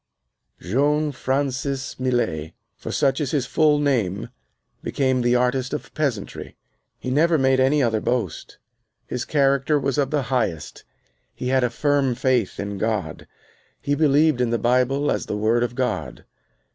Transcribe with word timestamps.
Jean 0.59 1.11
Francis 1.11 1.99
Millet, 1.99 2.53
for 2.75 2.91
such 2.91 3.21
is 3.21 3.29
his 3.29 3.45
full 3.45 3.77
name, 3.77 4.29
became 4.81 5.21
the 5.21 5.35
artist 5.35 5.75
of 5.75 5.93
peasantry. 5.93 6.55
He 6.97 7.11
never 7.11 7.37
made 7.37 7.59
any 7.59 7.83
other 7.83 8.01
boast. 8.01 8.57
His 9.05 9.25
character 9.25 9.79
was 9.79 9.99
of 9.99 10.09
the 10.09 10.23
highest. 10.33 10.85
He 11.35 11.49
had 11.49 11.63
a 11.63 11.69
firm 11.69 12.15
faith 12.15 12.59
in 12.59 12.79
God. 12.79 13.27
He 13.79 13.93
believed 13.93 14.41
in 14.41 14.49
the 14.49 14.57
Bible 14.57 15.11
as 15.11 15.27
the 15.27 15.37
Word 15.37 15.61
of 15.61 15.75
God. 15.75 16.25